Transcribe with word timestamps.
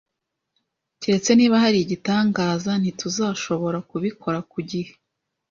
Keretse 1.01 1.31
niba 1.35 1.55
hari 1.63 1.77
igitangaza, 1.81 2.71
ntituzashobora 2.81 3.77
kubikora 3.89 4.39
ku 4.51 4.59
gihe. 4.69 4.91